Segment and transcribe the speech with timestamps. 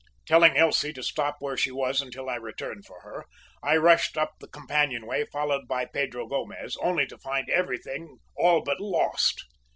[0.25, 3.27] "Telling Elsie to stop where she was until I returned for her,
[3.61, 8.63] I rushed up the companion way, followed by Pedro Gomez, only to find everything all
[8.63, 9.45] but lost!